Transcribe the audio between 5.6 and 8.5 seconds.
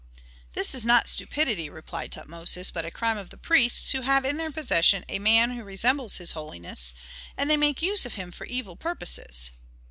resembles his holiness, and they make use of him for